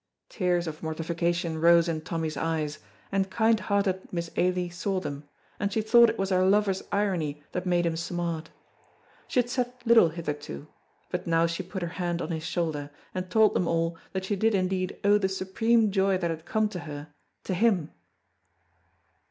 [0.29, 2.79] Tears of mortification rose in Tommy's eyes,
[3.11, 7.43] and kind hearted Miss Ailie saw them, and she thought it was her lover's irony
[7.51, 8.49] that made him smart.
[9.27, 10.65] She had said little hitherto,
[11.11, 14.35] but now she put her hand on his shoulder, and told them all that she
[14.35, 17.13] did indeed owe the supreme joy that had come to her
[17.43, 17.91] to him.